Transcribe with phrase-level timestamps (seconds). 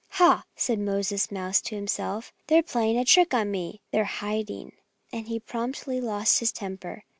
[0.17, 2.33] "Ha!" said Moses Mouse to himself.
[2.47, 3.81] "They're playing a trick on me.
[3.91, 4.71] They're hiding."
[5.13, 7.03] And he promptly lost his temper.